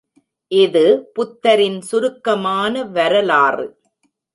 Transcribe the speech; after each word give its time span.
இது 0.51 0.83
புத்தரின் 1.13 1.79
சுருக்கமான 1.81 2.83
வரலாறு. 2.91 3.67